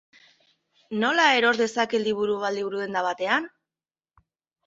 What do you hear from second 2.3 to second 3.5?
bat liburudenda batean?